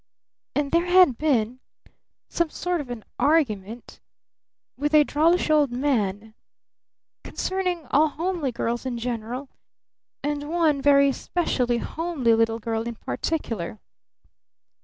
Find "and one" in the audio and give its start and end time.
10.23-10.81